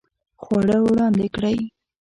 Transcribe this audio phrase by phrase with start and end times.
[0.43, 1.57] خواړه وړاندې کړئ